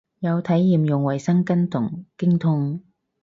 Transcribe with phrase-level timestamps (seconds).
[0.21, 2.81] 有體驗用衛生巾同經痛